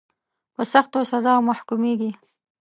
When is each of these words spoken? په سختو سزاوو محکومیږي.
په 0.55 0.61
سختو 0.73 0.99
سزاوو 1.11 1.47
محکومیږي. 1.49 2.11